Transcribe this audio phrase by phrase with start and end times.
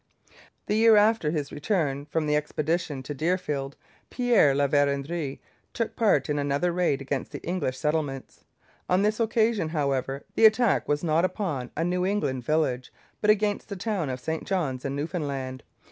[0.65, 3.75] The year after his return from the expedition to Deerfield,
[4.09, 5.37] Pierre de La Vérendrye
[5.73, 8.43] took part in another raid against the English settlements.
[8.89, 12.91] On this occasion, however, the attack was not upon a New England village,
[13.21, 15.61] but against the town of St John's, in Newfoundland.